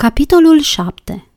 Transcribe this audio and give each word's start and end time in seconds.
Capitolul 0.00 0.60
7 0.60 1.30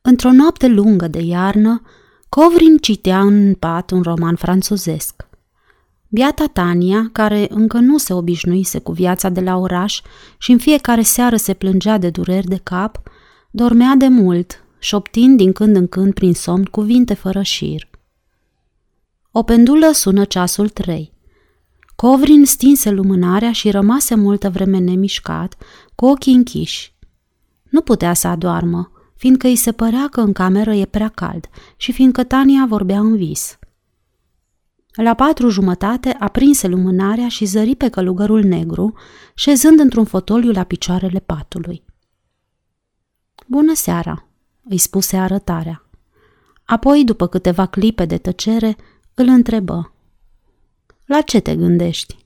Într-o 0.00 0.32
noapte 0.32 0.66
lungă 0.68 1.08
de 1.08 1.20
iarnă, 1.20 1.82
Covrin 2.28 2.76
citea 2.76 3.20
în 3.20 3.54
pat 3.54 3.90
un 3.90 4.02
roman 4.02 4.36
franțuzesc. 4.36 5.28
Biata 6.08 6.46
Tania, 6.46 7.08
care 7.12 7.46
încă 7.50 7.78
nu 7.78 7.98
se 7.98 8.12
obișnuise 8.12 8.78
cu 8.78 8.92
viața 8.92 9.28
de 9.28 9.40
la 9.40 9.56
oraș 9.56 10.00
și 10.38 10.52
în 10.52 10.58
fiecare 10.58 11.02
seară 11.02 11.36
se 11.36 11.54
plângea 11.54 11.98
de 11.98 12.10
dureri 12.10 12.46
de 12.46 12.60
cap, 12.62 13.02
dormea 13.50 13.94
de 13.94 14.08
mult, 14.08 14.64
șoptind 14.78 15.36
din 15.36 15.52
când 15.52 15.76
în 15.76 15.88
când 15.88 16.14
prin 16.14 16.34
somn 16.34 16.64
cuvinte 16.64 17.14
fără 17.14 17.42
șir. 17.42 17.88
O 19.30 19.42
pendulă 19.42 19.90
sună 19.92 20.24
ceasul 20.24 20.68
trei. 20.68 21.12
Covrin 21.96 22.44
stinse 22.44 22.90
lumânarea 22.90 23.52
și 23.52 23.70
rămase 23.70 24.14
multă 24.14 24.50
vreme 24.50 24.78
nemișcat, 24.78 25.56
cu 25.94 26.06
ochii 26.06 26.34
închiși. 26.34 26.96
Nu 27.70 27.80
putea 27.80 28.14
să 28.14 28.26
adoarmă, 28.28 28.90
fiindcă 29.16 29.46
îi 29.46 29.56
se 29.56 29.72
părea 29.72 30.08
că 30.10 30.20
în 30.20 30.32
cameră 30.32 30.72
e 30.72 30.84
prea 30.84 31.08
cald 31.08 31.48
și 31.76 31.92
fiindcă 31.92 32.24
Tania 32.24 32.66
vorbea 32.68 32.98
în 32.98 33.16
vis. 33.16 33.58
La 34.92 35.14
patru 35.14 35.48
jumătate 35.48 36.16
aprinse 36.18 36.68
lumânarea 36.68 37.28
și 37.28 37.44
zări 37.44 37.76
pe 37.76 37.88
călugărul 37.88 38.42
negru, 38.42 38.94
șezând 39.34 39.78
într-un 39.80 40.04
fotoliu 40.04 40.50
la 40.50 40.64
picioarele 40.64 41.18
patului. 41.18 41.82
Bună 43.46 43.74
seara, 43.74 44.28
îi 44.64 44.78
spuse 44.78 45.16
arătarea. 45.16 45.82
Apoi, 46.64 47.04
după 47.04 47.26
câteva 47.26 47.66
clipe 47.66 48.04
de 48.04 48.18
tăcere, 48.18 48.76
îl 49.14 49.26
întrebă. 49.26 49.92
La 51.04 51.20
ce 51.20 51.40
te 51.40 51.56
gândești? 51.56 52.16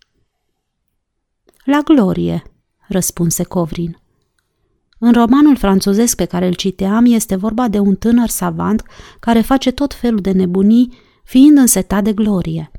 La 1.64 1.80
glorie, 1.84 2.42
răspunse 2.88 3.42
Covrin. 3.42 4.01
În 5.04 5.12
romanul 5.12 5.56
franțuzesc 5.56 6.16
pe 6.16 6.24
care 6.24 6.46
îl 6.46 6.54
citeam 6.54 7.04
este 7.04 7.36
vorba 7.36 7.68
de 7.68 7.78
un 7.78 7.94
tânăr 7.94 8.28
savant 8.28 8.82
care 9.20 9.40
face 9.40 9.70
tot 9.70 9.94
felul 9.94 10.20
de 10.20 10.30
nebunii, 10.30 10.92
fiind 11.24 11.58
însetat 11.58 12.04
de 12.04 12.12
glorie. 12.12 12.70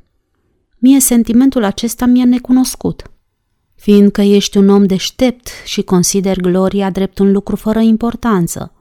Mie 0.77 0.99
sentimentul 0.99 1.63
acesta 1.63 2.05
mi-e 2.05 2.23
necunoscut. 2.23 3.11
Fiindcă 3.75 4.21
ești 4.21 4.57
un 4.57 4.69
om 4.69 4.85
deștept 4.85 5.47
și 5.65 5.81
consider 5.81 6.39
gloria 6.39 6.89
drept 6.89 7.19
un 7.19 7.31
lucru 7.31 7.55
fără 7.55 7.79
importanță, 7.79 8.73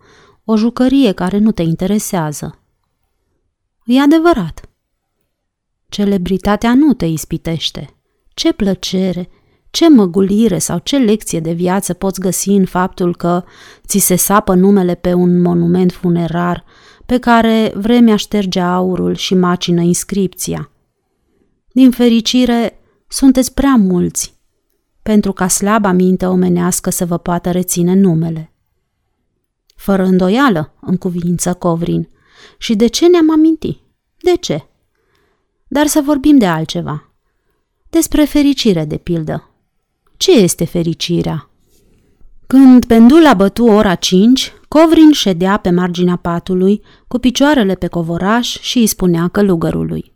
o 0.44 0.56
jucărie 0.56 1.12
care 1.12 1.38
nu 1.38 1.52
te 1.52 1.62
interesează. 1.62 2.62
E 3.84 4.00
adevărat. 4.00 4.70
Celebritatea 5.88 6.74
nu 6.74 6.92
te 6.92 7.06
ispitește. 7.06 7.96
Ce 8.34 8.52
plăcere, 8.52 9.28
ce 9.72 9.88
măgulire 9.88 10.58
sau 10.58 10.78
ce 10.78 10.96
lecție 10.96 11.40
de 11.40 11.52
viață 11.52 11.92
poți 11.92 12.20
găsi 12.20 12.48
în 12.48 12.64
faptul 12.64 13.16
că 13.16 13.44
ți 13.86 13.98
se 13.98 14.16
sapă 14.16 14.54
numele 14.54 14.94
pe 14.94 15.12
un 15.12 15.40
monument 15.40 15.92
funerar 15.92 16.64
pe 17.06 17.18
care 17.18 17.72
vremea 17.74 18.16
șterge 18.16 18.60
aurul 18.60 19.14
și 19.14 19.34
macină 19.34 19.80
inscripția? 19.80 20.70
Din 21.72 21.90
fericire, 21.90 22.78
sunteți 23.08 23.54
prea 23.54 23.74
mulți 23.74 24.34
pentru 25.02 25.32
ca 25.32 25.48
slaba 25.48 25.92
minte 25.92 26.26
omenească 26.26 26.90
să 26.90 27.06
vă 27.06 27.18
poată 27.18 27.50
reține 27.50 27.94
numele. 27.94 28.52
Fără 29.76 30.02
îndoială, 30.04 30.74
în 30.80 30.96
cuvință 30.96 31.54
Covrin. 31.54 32.08
Și 32.58 32.76
de 32.76 32.86
ce 32.86 33.08
ne-am 33.08 33.30
amintit? 33.30 33.78
De 34.22 34.36
ce? 34.36 34.66
Dar 35.68 35.86
să 35.86 36.00
vorbim 36.04 36.38
de 36.38 36.46
altceva. 36.46 37.12
Despre 37.90 38.24
fericire, 38.24 38.84
de 38.84 38.96
pildă. 38.96 39.51
Ce 40.22 40.32
este 40.32 40.64
fericirea? 40.64 41.50
Când 42.46 42.84
pendula 42.84 43.34
bătu 43.34 43.64
ora 43.64 43.94
cinci, 43.94 44.52
Covrin 44.68 45.12
ședea 45.12 45.56
pe 45.56 45.70
marginea 45.70 46.16
patului, 46.16 46.82
cu 47.08 47.18
picioarele 47.18 47.74
pe 47.74 47.86
covoraș 47.86 48.58
și 48.60 48.78
îi 48.78 48.86
spunea 48.86 49.28
călugărului. 49.28 50.12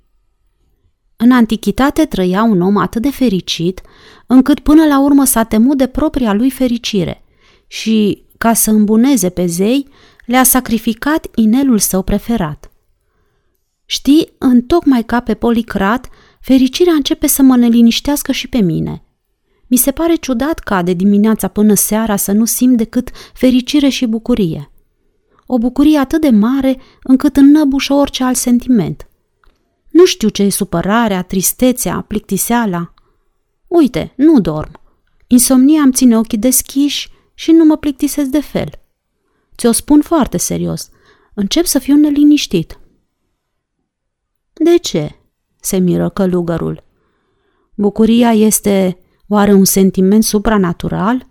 În 1.17 1.31
antichitate 1.31 2.05
trăia 2.05 2.43
un 2.43 2.61
om 2.61 2.77
atât 2.77 3.03
de 3.03 3.11
fericit, 3.11 3.81
încât 4.27 4.61
până 4.61 4.85
la 4.85 5.01
urmă 5.01 5.25
s-a 5.25 5.43
temut 5.43 5.77
de 5.77 5.87
propria 5.87 6.33
lui 6.33 6.51
fericire 6.51 7.25
și, 7.67 8.25
ca 8.39 8.53
să 8.53 8.71
îmbuneze 8.71 9.29
pe 9.29 9.47
zei, 9.47 9.89
le-a 10.27 10.45
sacrificat 10.45 11.27
inelul 11.35 11.79
său 11.79 12.03
preferat. 12.03 12.71
Știi, 13.85 14.33
în 14.39 14.63
tocmai 14.63 15.05
ca 15.05 15.21
pe 15.21 15.35
Policrat, 15.35 16.09
fericirea 16.41 16.93
începe 16.93 17.27
să 17.27 17.43
mă 17.43 17.57
neliniștească 17.57 18.33
și 18.33 18.49
pe 18.49 18.59
mine– 18.59 19.01
mi 19.67 19.77
se 19.77 19.91
pare 19.91 20.15
ciudat 20.15 20.59
ca 20.59 20.83
de 20.83 20.93
dimineața 20.93 21.49
până 21.49 21.75
seara 21.75 22.17
să 22.17 22.33
nu 22.33 22.45
simt 22.45 22.77
decât 22.77 23.11
fericire 23.35 23.89
și 23.89 24.07
bucurie. 24.07 24.71
O 25.47 25.59
bucurie 25.59 25.99
atât 25.99 26.21
de 26.21 26.31
mare 26.31 26.81
încât 27.03 27.37
înnăbușă 27.37 27.93
orice 27.95 28.25
alt 28.25 28.37
sentiment. 28.37 29.09
Nu 29.91 30.05
știu 30.05 30.29
ce 30.29 30.43
e 30.43 30.49
supărarea, 30.49 31.23
tristețea, 31.23 32.05
plictiseala. 32.09 32.95
Uite, 33.67 34.13
nu 34.17 34.41
dorm. 34.41 34.81
Insomnia 35.27 35.83
îmi 35.83 35.93
ține 35.93 36.19
ochii 36.19 36.39
deschiși 36.39 37.11
și 37.35 37.51
nu 37.53 37.65
mă 37.65 37.77
plictisesc 37.77 38.29
de 38.29 38.41
fel. 38.41 38.71
Ți-o 39.57 39.73
spun 39.73 40.01
foarte 40.01 40.37
serios. 40.37 40.91
Încep 41.35 41.65
să 41.65 41.79
fiu 41.79 41.97
neliniștit. 41.97 42.79
De 44.53 44.77
ce? 44.77 45.11
se 45.61 45.77
miră 45.77 46.09
călugărul. 46.09 46.85
Bucuria 47.75 48.33
este 48.33 48.99
Oare 49.29 49.53
un 49.53 49.65
sentiment 49.65 50.25
supranatural? 50.25 51.27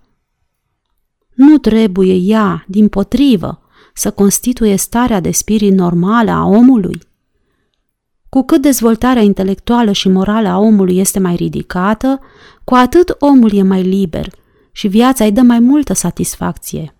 Nu 1.34 1.58
trebuie 1.58 2.14
ea, 2.14 2.64
din 2.68 2.88
potrivă, 2.88 3.62
să 3.94 4.10
constituie 4.10 4.76
starea 4.76 5.20
de 5.20 5.30
spirit 5.30 5.72
normală 5.72 6.30
a 6.30 6.44
omului? 6.44 7.00
Cu 8.28 8.42
cât 8.42 8.62
dezvoltarea 8.62 9.22
intelectuală 9.22 9.92
și 9.92 10.08
morală 10.08 10.48
a 10.48 10.58
omului 10.58 10.98
este 10.98 11.18
mai 11.18 11.36
ridicată, 11.36 12.20
cu 12.64 12.74
atât 12.74 13.16
omul 13.18 13.54
e 13.54 13.62
mai 13.62 13.82
liber 13.82 14.32
și 14.72 14.88
viața 14.88 15.24
îi 15.24 15.32
dă 15.32 15.40
mai 15.40 15.58
multă 15.58 15.92
satisfacție. 15.92 16.94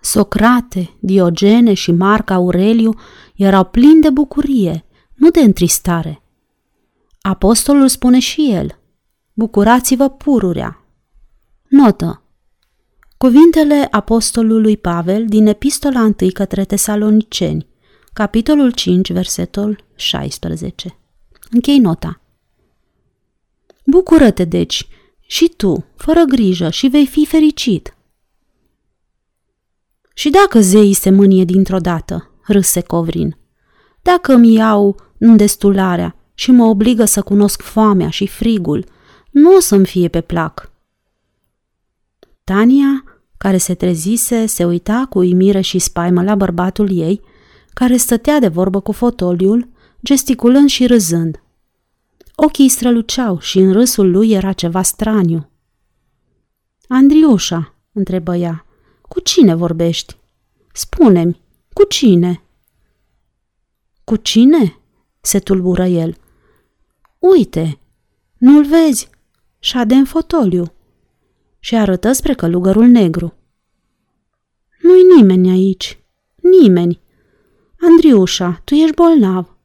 Socrate, 0.00 0.90
Diogene 0.98 1.74
și 1.74 1.92
Marc 1.92 2.30
Aureliu 2.30 2.94
erau 3.34 3.64
plini 3.64 4.00
de 4.00 4.10
bucurie, 4.10 4.84
nu 5.14 5.30
de 5.30 5.40
întristare. 5.40 6.22
Apostolul 7.20 7.88
spune 7.88 8.18
și 8.18 8.50
el– 8.52 8.74
bucurați-vă 9.40 10.08
pururea. 10.08 10.84
Notă. 11.68 12.22
Cuvintele 13.16 13.88
apostolului 13.90 14.76
Pavel 14.76 15.26
din 15.26 15.46
epistola 15.46 16.00
1 16.00 16.14
către 16.32 16.64
tesaloniceni, 16.64 17.66
capitolul 18.12 18.70
5, 18.70 19.12
versetul 19.12 19.84
16. 19.94 20.98
Închei 21.50 21.78
nota. 21.78 22.20
Bucură-te, 23.84 24.44
deci, 24.44 24.88
și 25.20 25.52
tu, 25.56 25.84
fără 25.96 26.22
grijă, 26.22 26.70
și 26.70 26.88
vei 26.88 27.06
fi 27.06 27.26
fericit. 27.26 27.96
Și 30.14 30.30
dacă 30.30 30.60
zeii 30.60 30.92
se 30.92 31.10
mânie 31.10 31.44
dintr-o 31.44 31.78
dată, 31.78 32.30
râse 32.42 32.80
Covrin, 32.80 33.36
dacă 34.02 34.32
îmi 34.32 34.52
iau 34.52 34.96
îndestularea 35.18 36.16
și 36.34 36.50
mă 36.50 36.64
obligă 36.64 37.04
să 37.04 37.22
cunosc 37.22 37.62
foamea 37.62 38.10
și 38.10 38.26
frigul, 38.26 38.84
nu 39.30 39.54
o 39.54 39.60
să-mi 39.60 39.86
fie 39.86 40.08
pe 40.08 40.20
plac. 40.20 40.70
Tania, 42.44 43.04
care 43.36 43.56
se 43.56 43.74
trezise, 43.74 44.46
se 44.46 44.64
uita 44.64 45.06
cu 45.08 45.18
uimire 45.18 45.60
și 45.60 45.78
spaimă 45.78 46.22
la 46.22 46.34
bărbatul 46.34 46.98
ei, 46.98 47.20
care 47.72 47.96
stătea 47.96 48.38
de 48.38 48.48
vorbă 48.48 48.80
cu 48.80 48.92
fotoliul, 48.92 49.68
gesticulând 50.04 50.68
și 50.68 50.86
râzând. 50.86 51.42
Ochii 52.34 52.68
străluceau 52.68 53.38
și 53.40 53.58
în 53.58 53.72
râsul 53.72 54.10
lui 54.10 54.30
era 54.30 54.52
ceva 54.52 54.82
straniu. 54.82 55.50
Andriușa, 56.88 57.74
întrebă 57.92 58.36
ea, 58.36 58.66
cu 59.00 59.20
cine 59.20 59.54
vorbești? 59.54 60.16
Spune-mi, 60.72 61.40
cu 61.72 61.84
cine? 61.84 62.42
Cu 64.04 64.16
cine? 64.16 64.74
se 65.20 65.38
tulbură 65.38 65.84
el. 65.84 66.16
Uite, 67.18 67.78
nu-l 68.38 68.64
vezi? 68.64 69.10
Șade 69.60 69.94
în 69.94 70.04
fotoliu 70.04 70.72
și 71.58 71.76
arătă 71.76 72.12
spre 72.12 72.34
călugărul 72.34 72.86
negru. 72.86 73.34
Nu-i 74.82 75.16
nimeni 75.16 75.50
aici, 75.50 75.98
nimeni. 76.36 77.00
Andriușa, 77.80 78.60
tu 78.64 78.74
ești 78.74 78.94
bolnav. 78.94 79.56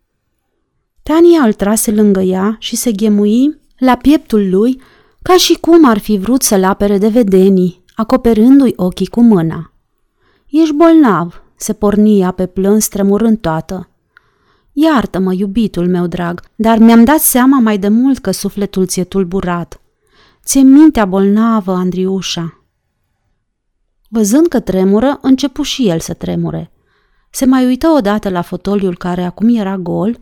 Tania 1.03 1.41
îl 1.41 1.53
trase 1.53 1.91
lângă 1.91 2.19
ea 2.19 2.55
și 2.59 2.75
se 2.75 2.91
ghemui 2.91 3.59
la 3.77 3.95
pieptul 3.95 4.49
lui 4.49 4.81
ca 5.21 5.37
și 5.37 5.53
cum 5.53 5.85
ar 5.85 5.97
fi 5.97 6.17
vrut 6.17 6.41
să-l 6.41 6.63
apere 6.63 6.97
de 6.97 7.07
vedenii, 7.07 7.83
acoperându-i 7.95 8.73
ochii 8.75 9.07
cu 9.07 9.21
mâna. 9.21 9.73
Ești 10.47 10.73
bolnav, 10.73 11.43
se 11.55 11.73
porni 11.73 12.19
ea 12.19 12.31
pe 12.31 12.45
plâns 12.45 12.87
tremurând 12.87 13.37
toată. 13.37 13.89
Iartă-mă, 14.73 15.33
iubitul 15.33 15.87
meu 15.87 16.07
drag, 16.07 16.41
dar 16.55 16.77
mi-am 16.77 17.03
dat 17.03 17.19
seama 17.19 17.59
mai 17.59 17.77
de 17.77 17.87
mult 17.87 18.17
că 18.17 18.31
sufletul 18.31 18.85
ți-e 18.85 19.03
tulburat. 19.03 19.79
Ți-e 20.45 20.61
mintea 20.61 21.05
bolnavă, 21.05 21.73
Andriușa. 21.73 22.63
Văzând 24.09 24.47
că 24.47 24.59
tremură, 24.59 25.19
începu 25.21 25.61
și 25.61 25.87
el 25.87 25.99
să 25.99 26.13
tremure. 26.13 26.71
Se 27.29 27.45
mai 27.45 27.65
uită 27.65 27.87
odată 27.87 28.29
la 28.29 28.41
fotoliul 28.41 28.97
care 28.97 29.23
acum 29.23 29.55
era 29.55 29.77
gol 29.77 30.19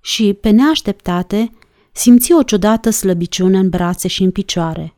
și, 0.00 0.32
pe 0.40 0.50
neașteptate, 0.50 1.50
simți 1.92 2.32
o 2.32 2.42
ciudată 2.42 2.90
slăbiciune 2.90 3.58
în 3.58 3.68
brațe 3.68 4.08
și 4.08 4.22
în 4.22 4.30
picioare. 4.30 4.94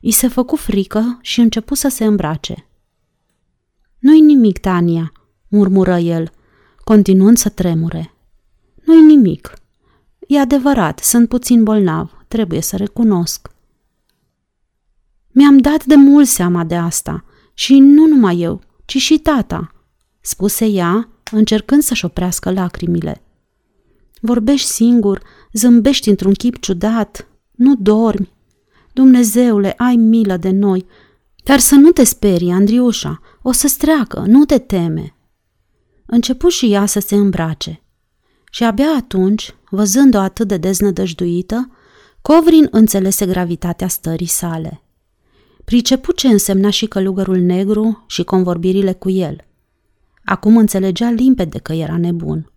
I 0.00 0.10
se 0.10 0.28
făcu 0.28 0.56
frică 0.56 1.18
și 1.20 1.40
începu 1.40 1.74
să 1.74 1.88
se 1.88 2.04
îmbrace. 2.04 2.68
Nu-i 3.98 4.20
nimic, 4.20 4.58
Tania, 4.58 5.12
murmură 5.48 5.96
el, 5.96 6.30
continuând 6.84 7.36
să 7.36 7.48
tremure. 7.48 8.14
Nu-i 8.84 9.02
nimic. 9.02 9.52
E 10.26 10.40
adevărat, 10.40 10.98
sunt 10.98 11.28
puțin 11.28 11.62
bolnav, 11.62 12.24
trebuie 12.28 12.60
să 12.60 12.76
recunosc. 12.76 13.56
Mi-am 15.30 15.58
dat 15.58 15.84
de 15.84 15.94
mult 15.94 16.26
seama 16.26 16.64
de 16.64 16.76
asta 16.76 17.24
și 17.54 17.78
nu 17.78 18.06
numai 18.06 18.40
eu, 18.40 18.60
ci 18.84 18.96
și 18.96 19.18
tata, 19.18 19.72
spuse 20.20 20.66
ea, 20.66 21.08
încercând 21.30 21.82
să-și 21.82 22.04
oprească 22.04 22.50
lacrimile. 22.50 23.22
Vorbești 24.20 24.68
singur, 24.68 25.22
zâmbești 25.52 26.08
într-un 26.08 26.32
chip 26.32 26.60
ciudat, 26.60 27.28
nu 27.50 27.74
dormi. 27.74 28.32
Dumnezeule, 28.92 29.74
ai 29.76 29.96
milă 29.96 30.36
de 30.36 30.50
noi, 30.50 30.86
dar 31.44 31.58
să 31.58 31.74
nu 31.74 31.90
te 31.90 32.04
sperii, 32.04 32.50
Andriușa, 32.50 33.20
o 33.42 33.52
să-ți 33.52 33.78
treacă, 33.78 34.24
nu 34.26 34.44
te 34.44 34.58
teme. 34.58 35.14
Începu 36.06 36.48
și 36.48 36.72
ea 36.72 36.86
să 36.86 37.00
se 37.00 37.14
îmbrace. 37.14 37.82
Și 38.50 38.64
abia 38.64 38.90
atunci, 38.96 39.54
văzând-o 39.70 40.18
atât 40.18 40.48
de 40.48 40.56
deznădăjduită, 40.56 41.70
Covrin 42.22 42.68
înțelese 42.70 43.26
gravitatea 43.26 43.88
stării 43.88 44.26
sale. 44.26 44.82
Pricepu 45.68 46.12
ce 46.12 46.28
însemna 46.28 46.70
și 46.70 46.86
călugărul 46.86 47.36
negru 47.36 48.04
și 48.06 48.22
convorbirile 48.22 48.92
cu 48.92 49.10
el. 49.10 49.36
Acum 50.24 50.56
înțelegea 50.56 51.10
limpede 51.10 51.58
că 51.58 51.72
era 51.72 51.98
nebun. 51.98 52.52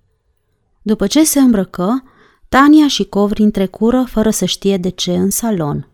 După 0.81 1.07
ce 1.07 1.23
se 1.23 1.39
îmbrăcă, 1.39 2.03
Tania 2.49 2.87
și 2.87 3.03
Covrin 3.03 3.51
trecură 3.51 4.05
fără 4.07 4.29
să 4.29 4.45
știe 4.45 4.77
de 4.77 4.89
ce 4.89 5.11
în 5.11 5.29
salon. 5.29 5.87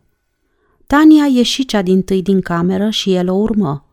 Tania 0.88 1.26
ieși 1.26 1.66
cea 1.66 1.82
din 1.82 2.02
tâi 2.02 2.22
din 2.22 2.42
cameră 2.42 2.90
și 2.90 3.14
el 3.14 3.30
o 3.30 3.36
urmă. 3.36 3.86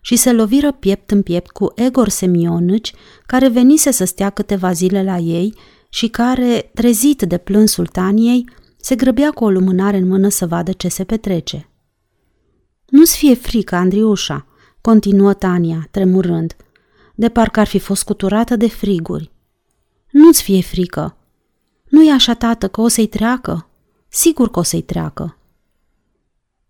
Și 0.00 0.16
se 0.16 0.32
loviră 0.32 0.72
piept 0.72 1.10
în 1.10 1.22
piept 1.22 1.50
cu 1.50 1.72
Egor 1.74 2.08
Semionici, 2.08 2.92
care 3.26 3.48
venise 3.48 3.90
să 3.90 4.04
stea 4.04 4.30
câteva 4.30 4.72
zile 4.72 5.02
la 5.02 5.16
ei 5.16 5.54
și 5.88 6.08
care, 6.08 6.70
trezit 6.74 7.22
de 7.22 7.38
plânsul 7.38 7.86
Taniei, 7.86 8.48
se 8.76 8.94
grăbea 8.94 9.30
cu 9.30 9.44
o 9.44 9.50
lumânare 9.50 9.96
în 9.96 10.08
mână 10.08 10.28
să 10.28 10.46
vadă 10.46 10.72
ce 10.72 10.88
se 10.88 11.04
petrece. 11.04 11.66
Nu-ți 12.92 13.16
fie 13.16 13.34
frică, 13.34 13.74
Andriușa, 13.74 14.46
continuă 14.80 15.34
Tania, 15.34 15.88
tremurând, 15.90 16.56
de 17.14 17.28
parcă 17.28 17.60
ar 17.60 17.66
fi 17.66 17.78
fost 17.78 18.04
cuturată 18.04 18.56
de 18.56 18.68
friguri. 18.68 19.30
Nu-ți 20.10 20.42
fie 20.42 20.62
frică. 20.62 21.16
Nu 21.88 22.02
e 22.02 22.12
așa, 22.12 22.34
tată, 22.34 22.68
că 22.68 22.80
o 22.80 22.88
să-i 22.88 23.06
treacă? 23.06 23.68
Sigur 24.08 24.50
că 24.50 24.58
o 24.58 24.62
să-i 24.62 24.82
treacă. 24.82 25.36